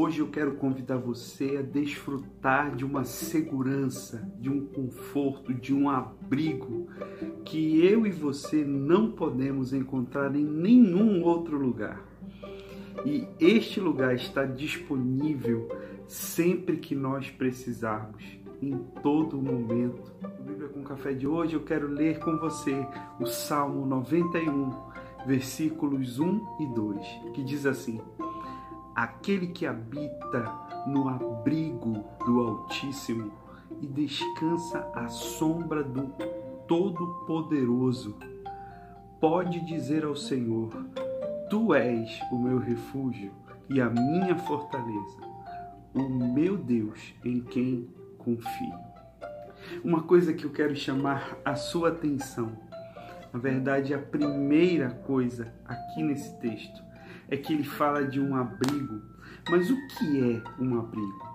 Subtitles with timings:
[0.00, 5.90] Hoje eu quero convidar você a desfrutar de uma segurança, de um conforto, de um
[5.90, 6.86] abrigo
[7.44, 12.00] que eu e você não podemos encontrar em nenhum outro lugar.
[13.04, 15.68] E este lugar está disponível
[16.06, 18.22] sempre que nós precisarmos,
[18.62, 20.12] em todo momento.
[20.22, 22.86] No Bíblia com Café de hoje eu quero ler com você
[23.18, 24.70] o Salmo 91,
[25.26, 28.00] versículos 1 e 2, que diz assim:
[28.98, 30.52] aquele que habita
[30.84, 33.32] no abrigo do Altíssimo
[33.80, 36.12] e descansa à sombra do
[36.66, 38.18] Todo-Poderoso,
[39.20, 40.84] pode dizer ao Senhor:
[41.48, 43.30] Tu és o meu refúgio
[43.68, 45.18] e a minha fortaleza,
[45.94, 47.88] o meu Deus em quem
[48.18, 48.74] confio.
[49.84, 52.50] Uma coisa que eu quero chamar a sua atenção,
[53.32, 56.87] na verdade, a primeira coisa aqui nesse texto
[57.28, 59.00] é que ele fala de um abrigo.
[59.50, 61.28] Mas o que é um abrigo?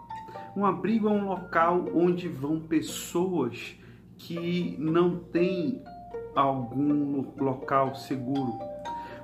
[0.56, 3.76] Um abrigo é um local onde vão pessoas
[4.18, 5.82] que não têm
[6.36, 8.60] algum local seguro.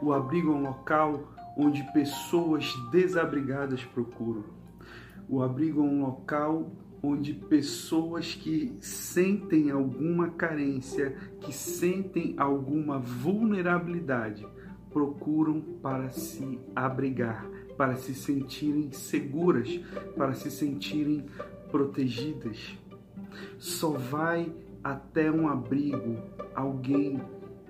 [0.02, 4.46] O abrigo é um local onde pessoas desabrigadas procuram.
[5.28, 6.72] O abrigo é um local
[7.04, 14.46] onde pessoas que sentem alguma carência, que sentem alguma vulnerabilidade,
[14.92, 17.46] procuram para se abrigar,
[17.78, 19.80] para se sentirem seguras,
[20.18, 21.26] para se sentirem
[21.72, 22.78] protegidas.
[23.58, 24.52] Só vai
[24.84, 26.18] até um abrigo
[26.56, 27.22] alguém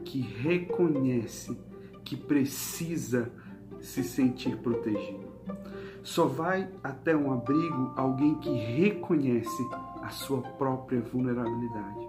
[0.03, 1.57] que reconhece
[2.03, 3.31] que precisa
[3.79, 5.29] se sentir protegido.
[6.03, 9.67] Só vai até um abrigo alguém que reconhece
[10.01, 12.07] a sua própria vulnerabilidade.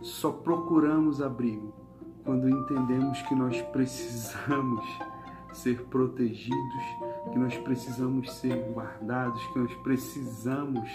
[0.00, 1.83] Só procuramos abrigo
[2.24, 4.84] quando entendemos que nós precisamos
[5.52, 6.84] ser protegidos,
[7.32, 10.90] que nós precisamos ser guardados, que nós precisamos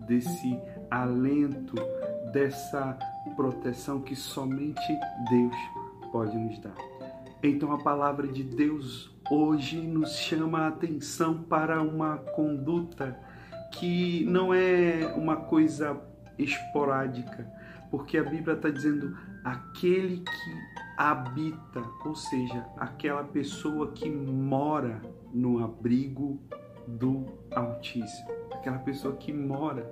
[0.00, 0.58] desse
[0.90, 1.74] alento,
[2.32, 2.98] dessa
[3.36, 4.98] proteção que somente
[5.30, 5.56] Deus
[6.12, 6.74] pode nos dar.
[7.42, 13.18] Então a palavra de Deus hoje nos chama a atenção para uma conduta
[13.72, 16.00] que não é uma coisa
[16.38, 17.46] esporádica,
[17.90, 25.00] porque a Bíblia está dizendo aquele que habita, ou seja, aquela pessoa que mora
[25.32, 26.40] no abrigo
[26.86, 29.90] do Altíssimo, aquela pessoa que mora,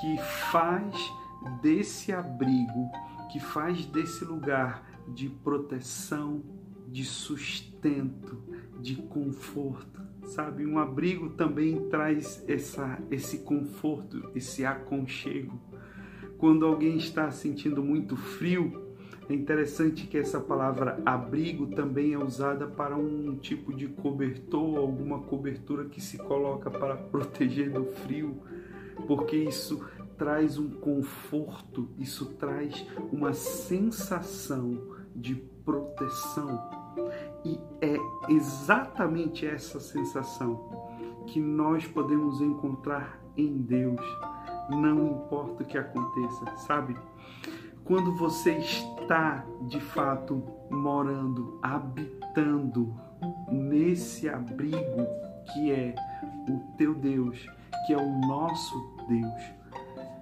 [0.00, 0.94] que faz
[1.62, 2.90] desse abrigo,
[3.30, 6.42] que faz desse lugar de proteção,
[6.88, 8.42] de sustento,
[8.80, 10.66] de conforto, sabe?
[10.66, 15.58] Um abrigo também traz essa, esse conforto, esse aconchego
[16.38, 18.94] quando alguém está sentindo muito frio,
[19.28, 25.20] é interessante que essa palavra abrigo também é usada para um tipo de cobertor, alguma
[25.20, 28.36] cobertura que se coloca para proteger do frio,
[29.06, 29.84] porque isso
[30.16, 34.78] traz um conforto, isso traz uma sensação
[35.14, 36.75] de proteção.
[37.46, 37.96] E é
[38.28, 40.68] exatamente essa sensação
[41.28, 44.00] que nós podemos encontrar em Deus
[44.68, 46.96] não importa o que aconteça, sabe?
[47.84, 52.92] Quando você está de fato morando, habitando
[53.48, 55.06] nesse abrigo
[55.52, 55.94] que é
[56.48, 57.46] o teu Deus,
[57.86, 58.74] que é o nosso
[59.08, 59.42] Deus,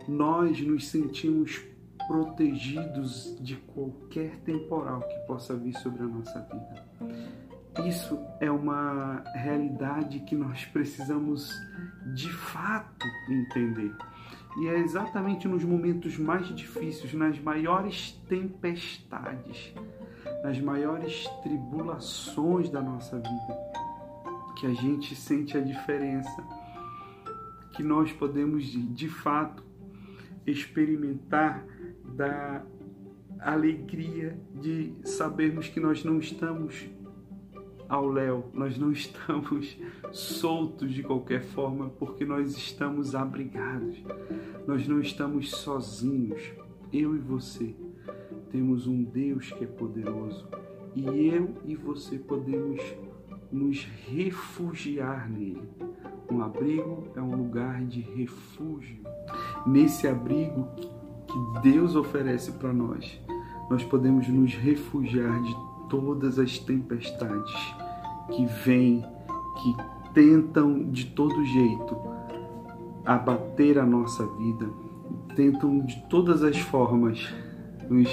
[0.06, 1.64] nós nos sentimos
[2.06, 6.84] protegidos de qualquer temporal que possa vir sobre a nossa vida.
[7.86, 11.52] Isso é uma realidade que nós precisamos
[12.14, 13.92] de fato entender.
[14.56, 19.74] E é exatamente nos momentos mais difíceis, nas maiores tempestades,
[20.44, 23.58] nas maiores tribulações da nossa vida,
[24.56, 26.44] que a gente sente a diferença,
[27.72, 29.64] que nós podemos de fato
[30.46, 31.64] experimentar
[32.14, 32.64] da
[33.40, 36.88] alegria de sabermos que nós não estamos
[37.88, 39.76] ao léu, nós não estamos
[40.12, 44.02] soltos de qualquer forma, porque nós estamos abrigados,
[44.66, 46.52] nós não estamos sozinhos.
[46.92, 47.74] Eu e você
[48.50, 50.48] temos um Deus que é poderoso
[50.94, 52.80] e eu e você podemos
[53.50, 55.68] nos refugiar nele.
[56.30, 59.02] Um abrigo é um lugar de refúgio.
[59.66, 60.68] Nesse abrigo
[61.34, 63.20] que Deus oferece para nós,
[63.68, 65.56] nós podemos nos refugiar de
[65.90, 67.52] todas as tempestades
[68.30, 69.04] que vêm,
[69.60, 69.76] que
[70.14, 71.96] tentam de todo jeito
[73.04, 74.70] abater a nossa vida,
[75.34, 77.34] tentam de todas as formas
[77.90, 78.08] nos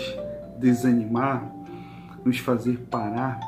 [0.59, 1.53] desanimar,
[2.25, 3.39] nos fazer parar,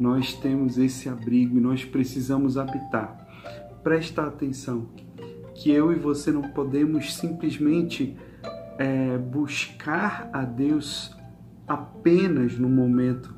[0.00, 3.26] nós temos esse abrigo e nós precisamos habitar.
[3.82, 4.86] presta atenção
[5.54, 8.16] que eu e você não podemos simplesmente
[8.78, 11.16] é, buscar a Deus
[11.66, 13.34] apenas no momento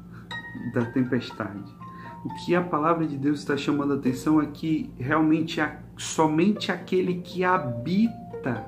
[0.75, 1.75] da tempestade.
[2.25, 5.61] O que a palavra de Deus está chamando a atenção é que realmente
[5.97, 8.65] somente aquele que habita,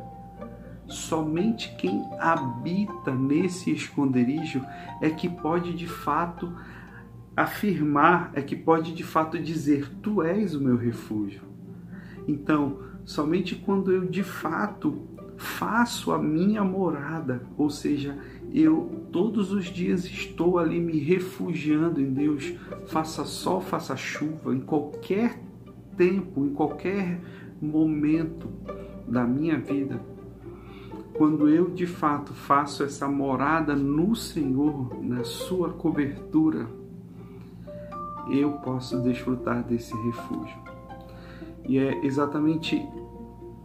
[0.87, 4.65] somente quem habita nesse esconderijo
[5.03, 6.53] é que pode de fato
[7.37, 11.43] afirmar, é que pode de fato dizer: Tu és o meu refúgio.
[12.27, 15.09] Então, somente quando eu de fato
[15.43, 18.17] faço a minha morada, ou seja,
[18.53, 22.55] eu todos os dias estou ali me refugiando em Deus,
[22.87, 25.41] faça sol, faça chuva, em qualquer
[25.97, 27.21] tempo, em qualquer
[27.61, 28.49] momento
[29.07, 30.01] da minha vida.
[31.15, 36.69] Quando eu de fato faço essa morada no Senhor, na sua cobertura,
[38.31, 40.57] eu posso desfrutar desse refúgio.
[41.69, 42.81] E é exatamente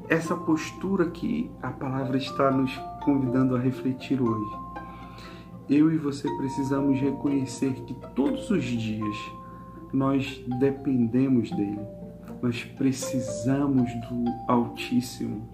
[0.09, 2.74] essa postura que a palavra está nos
[3.04, 4.56] convidando a refletir hoje.
[5.69, 9.18] Eu e você precisamos reconhecer que todos os dias
[9.92, 11.81] nós dependemos dele,
[12.42, 15.50] nós precisamos do Altíssimo.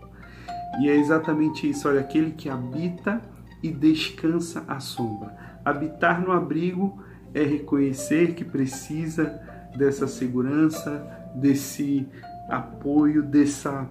[0.80, 3.22] E é exatamente isso, olha, aquele que habita
[3.62, 5.36] e descansa à sombra.
[5.66, 7.02] Habitar no abrigo
[7.34, 9.40] é reconhecer que precisa
[9.76, 12.08] dessa segurança, desse
[12.50, 13.90] apoio, dessa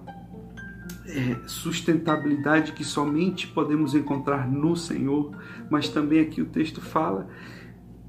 [1.45, 5.31] sustentabilidade que somente podemos encontrar no Senhor,
[5.69, 7.27] mas também aqui o texto fala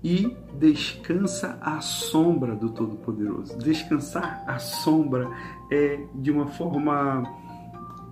[0.03, 3.59] e descansa à sombra do Todo-Poderoso.
[3.59, 5.31] Descansar à sombra
[5.71, 7.23] é de uma forma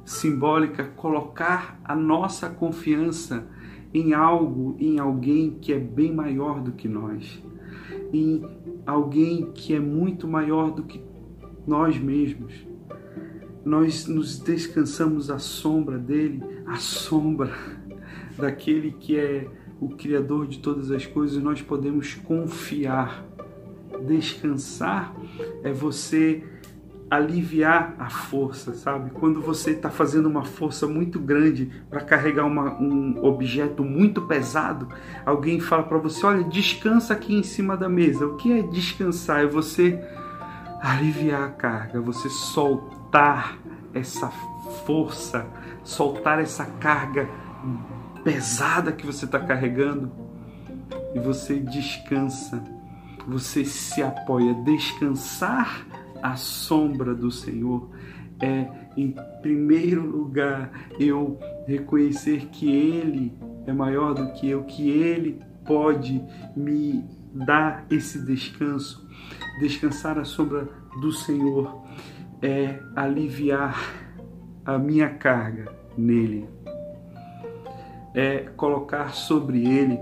[0.04, 3.46] simbólica colocar a nossa confiança
[3.92, 7.42] em algo, em alguém que é bem maior do que nós,
[8.12, 8.42] em
[8.86, 11.04] alguém que é muito maior do que
[11.66, 12.71] nós mesmos.
[13.64, 17.52] Nós nos descansamos à sombra dele, à sombra
[18.36, 19.46] daquele que é
[19.80, 23.24] o Criador de todas as coisas, nós podemos confiar.
[24.06, 25.14] Descansar
[25.62, 26.42] é você
[27.10, 29.10] aliviar a força, sabe?
[29.10, 34.88] Quando você está fazendo uma força muito grande para carregar uma, um objeto muito pesado,
[35.26, 38.26] alguém fala para você: olha, descansa aqui em cima da mesa.
[38.26, 39.42] O que é descansar?
[39.42, 40.02] É você
[40.80, 42.30] aliviar a carga, você
[43.12, 43.58] soltar
[43.92, 44.28] essa
[44.86, 45.46] força,
[45.84, 47.28] soltar essa carga
[48.24, 50.10] pesada que você está carregando
[51.14, 52.64] e você descansa,
[53.28, 54.54] você se apoia.
[54.64, 55.86] Descansar
[56.22, 57.90] à sombra do Senhor
[58.40, 58.66] é,
[58.96, 66.24] em primeiro lugar, eu reconhecer que Ele é maior do que eu, que Ele pode
[66.56, 67.04] me
[67.34, 69.06] dar esse descanso.
[69.60, 70.66] Descansar à sombra
[70.98, 71.82] do Senhor
[72.42, 73.78] é aliviar
[74.64, 76.48] a minha carga nele,
[78.14, 79.98] é colocar sobre Ele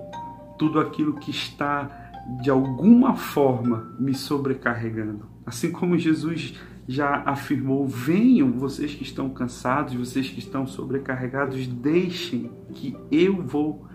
[0.59, 2.11] tudo aquilo que está
[2.43, 5.27] de alguma forma me sobrecarregando.
[5.45, 12.51] Assim como Jesus já afirmou: venham vocês que estão cansados, vocês que estão sobrecarregados, deixem
[12.73, 13.87] que eu vou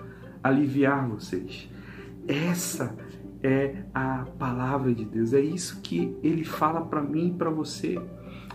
[0.44, 1.69] aliviar vocês.
[2.27, 2.95] Essa
[3.45, 8.02] é a palavra de Deus, é isso que ele fala para mim e para você.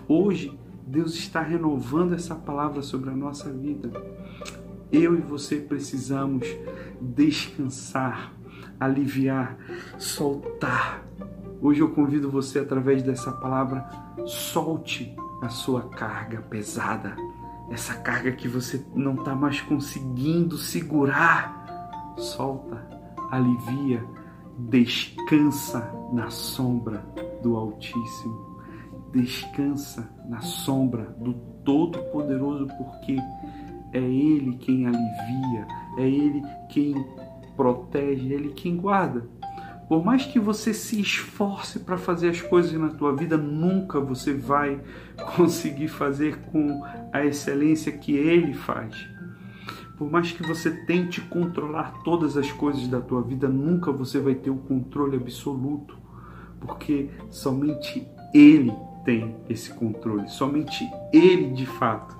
[0.08, 3.90] Hoje, Deus está renovando essa palavra sobre a nossa vida.
[4.90, 6.46] Eu e você precisamos
[7.00, 8.34] descansar,
[8.80, 9.56] aliviar,
[9.98, 11.04] soltar
[11.62, 13.86] Hoje eu convido você, através dessa palavra,
[14.24, 17.14] solte a sua carga pesada,
[17.70, 22.14] essa carga que você não está mais conseguindo segurar.
[22.16, 22.82] Solta,
[23.30, 24.02] alivia,
[24.68, 27.04] descansa na sombra
[27.42, 28.60] do Altíssimo,
[29.12, 31.32] descansa na sombra do
[31.64, 33.16] Todo-Poderoso, porque
[33.92, 35.66] é Ele quem alivia,
[35.98, 36.94] é Ele quem
[37.56, 39.26] protege, é Ele quem guarda.
[39.88, 44.32] Por mais que você se esforce para fazer as coisas na tua vida, nunca você
[44.32, 44.80] vai
[45.36, 46.80] conseguir fazer com
[47.12, 48.94] a excelência que ele faz.
[50.00, 54.34] Por mais que você tente controlar todas as coisas da tua vida, nunca você vai
[54.34, 55.94] ter o controle absoluto,
[56.58, 58.72] porque somente ele
[59.04, 62.16] tem esse controle, somente ele de fato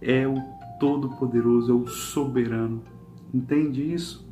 [0.00, 0.40] é o
[0.78, 2.84] todo-poderoso, é o soberano.
[3.34, 4.24] Entende isso?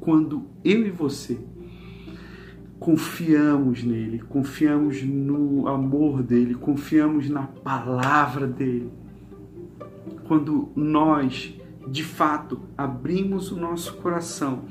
[0.00, 1.38] Quando eu e você
[2.80, 8.90] confiamos nele, confiamos no amor dele, confiamos na palavra dele.
[10.26, 11.54] Quando nós,
[11.86, 14.64] de fato, abrimos o nosso coração,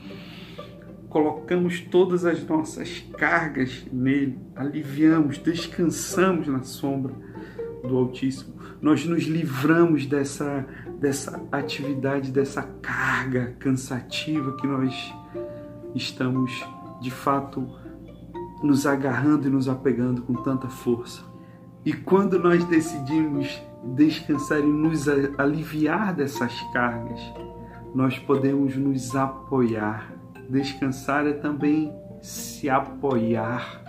[1.09, 7.13] colocamos todas as nossas cargas nele, aliviamos, descansamos na sombra,
[7.83, 10.65] do Altíssimo, nós nos livramos dessa,
[10.99, 15.13] dessa atividade, dessa carga cansativa que nós
[15.93, 16.65] estamos
[17.01, 17.67] de fato
[18.63, 21.21] nos agarrando e nos apegando com tanta força.
[21.85, 27.21] E quando nós decidimos descansar e nos aliviar dessas cargas,
[27.93, 30.13] nós podemos nos apoiar.
[30.49, 33.81] Descansar é também se apoiar.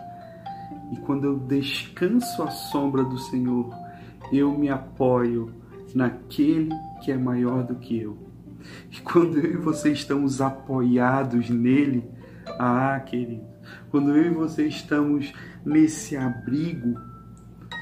[0.93, 3.73] E quando eu descanso à sombra do Senhor,
[4.33, 5.53] eu me apoio
[5.95, 6.71] naquele
[7.03, 8.19] que é maior do que eu.
[8.91, 12.05] E quando eu e você estamos apoiados nele,
[12.59, 13.45] ah, querido,
[13.91, 15.33] quando eu e você estamos
[15.65, 16.95] nesse abrigo,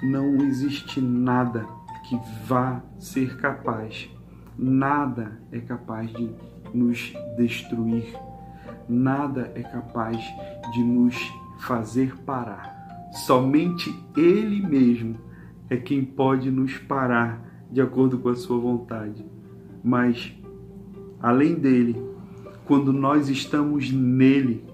[0.02, 1.66] não existe nada
[2.12, 4.10] que vá ser capaz,
[4.58, 6.30] nada é capaz de
[6.74, 8.14] nos destruir,
[8.86, 10.22] nada é capaz
[10.74, 11.16] de nos
[11.60, 13.08] fazer parar.
[13.24, 15.16] Somente Ele mesmo
[15.70, 19.24] é quem pode nos parar de acordo com a Sua vontade.
[19.82, 20.34] Mas,
[21.18, 21.96] além dele,
[22.66, 24.66] quando nós estamos nele,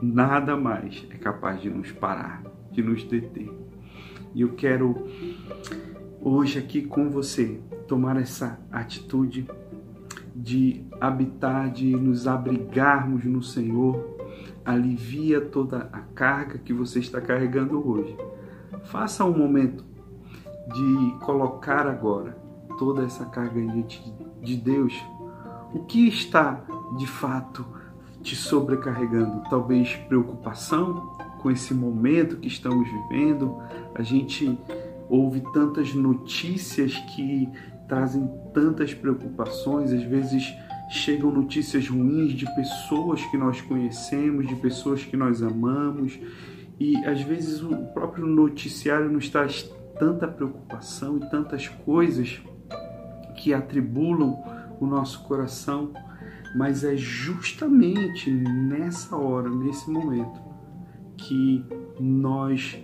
[0.00, 2.42] nada mais é capaz de nos parar,
[2.72, 3.52] de nos deter.
[4.34, 5.06] E eu quero
[6.24, 9.46] hoje aqui com você tomar essa atitude
[10.34, 14.16] de habitar, de nos abrigarmos no Senhor,
[14.64, 18.16] alivia toda a carga que você está carregando hoje.
[18.84, 19.84] Faça um momento
[20.72, 22.38] de colocar agora
[22.78, 24.02] toda essa carga diante
[24.40, 24.94] de Deus.
[25.74, 26.64] O que está
[26.96, 27.66] de fato
[28.22, 29.42] te sobrecarregando?
[29.50, 33.58] Talvez preocupação com esse momento que estamos vivendo,
[33.94, 34.58] a gente
[35.08, 37.48] ouve tantas notícias que
[37.88, 40.54] trazem tantas preocupações, às vezes
[40.88, 46.18] chegam notícias ruins de pessoas que nós conhecemos, de pessoas que nós amamos,
[46.78, 52.40] e às vezes o próprio noticiário nos traz tanta preocupação e tantas coisas
[53.36, 54.42] que atribulam
[54.80, 55.92] o nosso coração,
[56.56, 60.40] mas é justamente nessa hora, nesse momento,
[61.16, 61.64] que
[61.98, 62.76] nós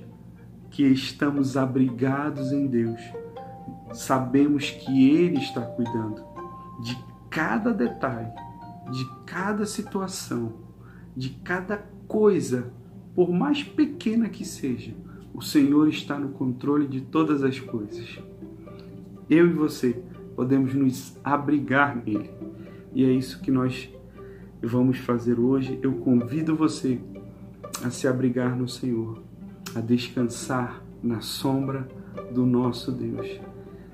[0.70, 3.00] que estamos abrigados em Deus,
[3.92, 6.22] sabemos que Ele está cuidando
[6.82, 6.96] de
[7.28, 8.32] cada detalhe,
[8.90, 10.54] de cada situação,
[11.16, 12.72] de cada coisa,
[13.14, 14.94] por mais pequena que seja.
[15.34, 18.18] O Senhor está no controle de todas as coisas.
[19.28, 20.02] Eu e você
[20.34, 22.30] podemos nos abrigar nele.
[22.92, 23.88] E é isso que nós
[24.62, 25.78] vamos fazer hoje.
[25.82, 27.00] Eu convido você
[27.84, 29.22] a se abrigar no Senhor
[29.74, 31.88] a descansar na sombra
[32.32, 33.40] do nosso Deus.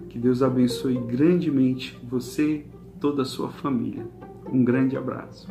[0.09, 2.65] Que Deus abençoe grandemente você
[3.01, 4.07] toda a sua família.
[4.51, 5.49] Um grande abraço.